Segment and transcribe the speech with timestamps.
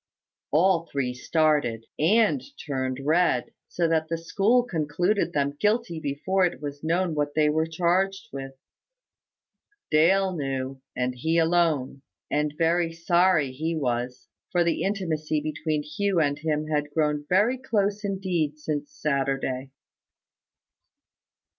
[0.49, 6.59] All three started, and turned red; so that the school concluded them guilty before it
[6.59, 8.53] was known what they were charged with.
[9.91, 12.01] Dale knew, and he alone;
[12.31, 17.59] and very sorry he was, for the intimacy between Hugh and him had grown very
[17.59, 19.69] close indeed since Saturday.